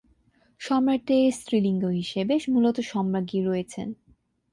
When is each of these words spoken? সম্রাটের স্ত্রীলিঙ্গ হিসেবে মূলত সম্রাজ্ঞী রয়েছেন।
সম্রাটের 0.61 1.25
স্ত্রীলিঙ্গ 1.31 1.83
হিসেবে 1.99 2.33
মূলত 2.53 2.77
সম্রাজ্ঞী 2.91 3.39
রয়েছেন। 3.43 3.87